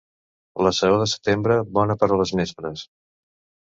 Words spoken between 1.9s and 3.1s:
per a les nespres.